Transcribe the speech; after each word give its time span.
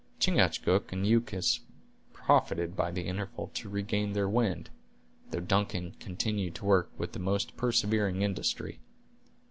Chingachgook 0.19 0.91
and 0.91 1.05
Uncas 1.05 1.59
profited 2.11 2.75
by 2.75 2.89
the 2.89 3.03
interval 3.03 3.51
to 3.53 3.69
regain 3.69 4.13
their 4.13 4.27
wind, 4.27 4.71
though 5.29 5.39
Duncan 5.41 5.95
continued 5.99 6.55
to 6.55 6.65
work 6.65 6.89
with 6.97 7.11
the 7.11 7.19
most 7.19 7.55
persevering 7.55 8.23
industry. 8.23 8.79